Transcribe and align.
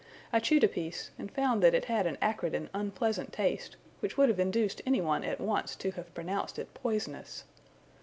I 0.33 0.39
chewed 0.39 0.63
a 0.63 0.67
piece, 0.67 1.11
and 1.19 1.29
found 1.31 1.61
that 1.61 1.75
it 1.75 1.85
had 1.85 2.07
an 2.07 2.17
acrid 2.23 2.55
and 2.55 2.71
unpleasant 2.73 3.31
taste, 3.31 3.77
which 3.99 4.17
would 4.17 4.29
have 4.29 4.39
induced 4.39 4.81
any 4.83 4.99
one 4.99 5.23
at 5.23 5.39
once 5.39 5.75
to 5.75 5.91
have 5.91 6.11
pronounced 6.15 6.57
it 6.57 6.73
poisonous. 6.73 7.43